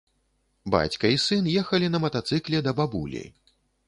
Бацька 0.75 1.11
і 1.15 1.19
сын 1.25 1.49
ехалі 1.63 1.89
на 1.97 2.01
матацыкле 2.05 2.63
да 2.69 2.73
бабулі. 2.81 3.23